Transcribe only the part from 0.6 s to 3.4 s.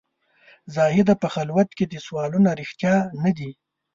زاهده په خلوت کې دي سوالونه رښتیا نه